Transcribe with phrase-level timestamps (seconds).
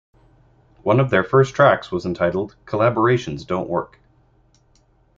[0.81, 3.99] One of their first tracks was entitled "Collaborations Don't Work".